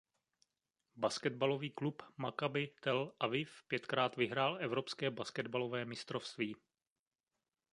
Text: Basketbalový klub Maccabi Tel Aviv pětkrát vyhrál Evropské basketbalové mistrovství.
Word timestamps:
Basketbalový 0.95 1.69
klub 1.69 2.03
Maccabi 2.17 2.67
Tel 2.81 3.13
Aviv 3.19 3.63
pětkrát 3.67 4.15
vyhrál 4.15 4.57
Evropské 4.61 5.11
basketbalové 5.11 5.85
mistrovství. 5.85 6.55